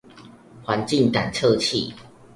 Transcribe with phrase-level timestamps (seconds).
[0.65, 1.93] 環境感測器